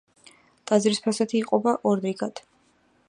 [0.71, 2.43] ტაძრის ფასადი იყოფა ორ რიგად.